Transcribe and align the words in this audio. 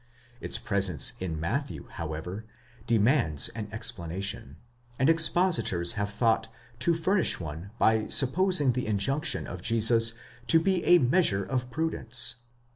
Its 0.39 0.57
presence 0.57 1.13
in 1.19 1.39
Matthew, 1.39 1.87
however, 1.91 2.43
demands 2.87 3.49
an 3.49 3.67
explanation, 3.71 4.57
and 4.97 5.11
expositors 5.11 5.93
have 5.93 6.09
thought 6.11 6.47
to 6.79 6.95
furnish 6.95 7.39
one 7.39 7.69
by 7.77 8.07
supposing 8.07 8.71
the 8.71 8.87
injunction 8.87 9.45
of 9.45 9.61
Jesus 9.61 10.13
to 10.47 10.59
be 10.59 10.83
a 10.85 10.97
measure 10.97 11.43
of 11.43 11.69
prudence." 11.69 12.37